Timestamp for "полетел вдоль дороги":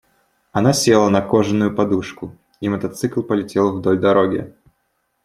3.21-4.51